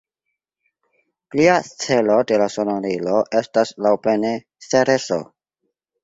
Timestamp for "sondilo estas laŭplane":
2.53-4.31